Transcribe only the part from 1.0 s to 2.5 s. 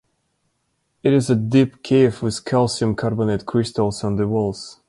It is a deep cave with